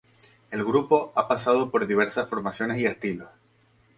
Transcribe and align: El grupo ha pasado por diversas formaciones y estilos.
El 0.49 0.65
grupo 0.65 1.13
ha 1.15 1.27
pasado 1.27 1.69
por 1.69 1.85
diversas 1.85 2.27
formaciones 2.27 2.81
y 2.81 2.87
estilos. 2.87 3.29